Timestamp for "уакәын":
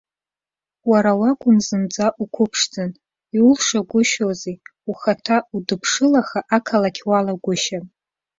1.19-1.57